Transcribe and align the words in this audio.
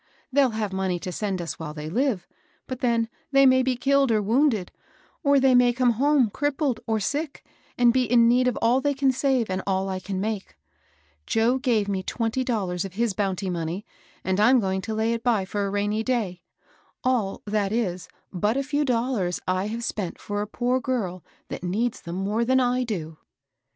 They'll 0.33 0.49
have 0.57 0.73
money 0.73 0.97
to 0.97 1.11
send 1.11 1.43
us 1.43 1.59
while 1.59 1.75
they 1.75 1.87
live; 1.87 2.25
but 2.65 2.79
then 2.79 3.07
they 3.31 3.45
may 3.45 3.61
be 3.61 3.75
killed 3.75 4.11
or 4.11 4.19
wounded, 4.19 4.71
or 5.21 5.39
they 5.39 5.53
may 5.53 5.73
come 5.73 5.91
home 5.91 6.31
crippled 6.31 6.79
or 6.87 6.99
sick 6.99 7.45
and 7.77 7.93
be 7.93 8.05
in 8.05 8.27
need 8.27 8.47
of 8.47 8.57
all 8.63 8.81
they 8.81 8.95
can 8.95 9.11
save 9.11 9.47
and 9.47 9.61
all 9.67 9.89
I 9.89 9.99
can 9.99 10.19
make. 10.19 10.57
Joe 11.27 11.59
gave 11.59 11.87
me 11.87 12.01
twenty 12.01 12.43
dollars 12.43 12.83
of 12.83 12.93
his 12.93 13.13
bounty 13.13 13.47
monqr, 13.47 13.83
and 14.23 14.39
I'm 14.39 14.59
going 14.59 14.81
to 14.81 14.95
lay 14.95 15.13
it 15.13 15.21
by 15.21 15.45
for 15.45 15.67
a 15.67 15.69
rainy 15.69 16.01
day; 16.01 16.41
all, 17.03 17.43
that 17.45 17.71
is, 17.71 18.09
but 18.33 18.57
a 18.57 18.63
few 18.63 18.83
dollars 18.83 19.39
I 19.47 19.67
have 19.67 19.83
spent 19.83 20.17
for 20.17 20.41
a 20.41 20.47
poor 20.47 20.79
girl 20.79 21.23
that 21.49 21.63
needs 21.63 22.01
them 22.01 22.15
more 22.15 22.43
than 22.43 22.59
I 22.59 22.83
do." 22.83 23.19